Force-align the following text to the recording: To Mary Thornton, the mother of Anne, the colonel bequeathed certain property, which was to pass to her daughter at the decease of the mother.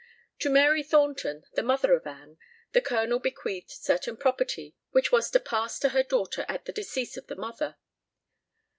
To 0.39 0.49
Mary 0.49 0.81
Thornton, 0.81 1.43
the 1.53 1.61
mother 1.61 1.93
of 1.93 2.07
Anne, 2.07 2.39
the 2.71 2.81
colonel 2.81 3.19
bequeathed 3.19 3.69
certain 3.69 4.17
property, 4.17 4.75
which 4.89 5.11
was 5.11 5.29
to 5.29 5.39
pass 5.39 5.77
to 5.77 5.89
her 5.89 6.01
daughter 6.01 6.43
at 6.49 6.65
the 6.65 6.73
decease 6.73 7.17
of 7.17 7.27
the 7.27 7.35
mother. 7.35 7.75